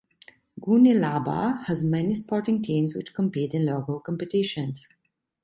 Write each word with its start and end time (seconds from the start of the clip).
Goonellabah 0.59 1.65
has 1.67 1.83
many 1.83 2.15
sporting 2.15 2.63
teams 2.63 2.95
which 2.95 3.13
compete 3.13 3.53
in 3.53 3.67
local 3.67 3.99
competitions. 3.99 4.87